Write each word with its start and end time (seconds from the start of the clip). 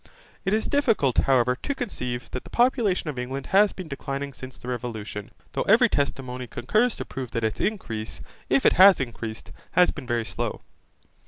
It 0.45 0.53
is 0.55 0.65
difficult, 0.65 1.15
however, 1.29 1.55
to 1.57 1.75
conceive 1.75 2.31
that 2.31 2.43
the 2.43 2.49
population 2.49 3.07
of 3.11 3.19
England 3.19 3.45
has 3.53 3.71
been 3.71 3.87
declining 3.87 4.33
since 4.33 4.57
the 4.57 4.67
Revolution, 4.67 5.29
though 5.51 5.61
every 5.69 5.89
testimony 5.89 6.47
concurs 6.47 6.95
to 6.95 7.05
prove 7.05 7.29
that 7.33 7.43
its 7.43 7.59
increase, 7.59 8.19
if 8.49 8.65
it 8.65 8.73
has 8.73 8.99
increased, 8.99 9.51
has 9.73 9.91
been 9.91 10.07
very 10.07 10.25
slow. 10.25 10.61